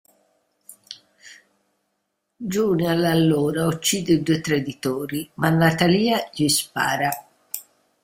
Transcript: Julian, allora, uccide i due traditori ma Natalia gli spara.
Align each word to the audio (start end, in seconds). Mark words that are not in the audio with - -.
Julian, 2.53 3.05
allora, 3.05 3.67
uccide 3.67 4.13
i 4.13 4.23
due 4.23 4.41
traditori 4.41 5.29
ma 5.35 5.49
Natalia 5.51 6.27
gli 6.33 6.47
spara. 6.47 7.09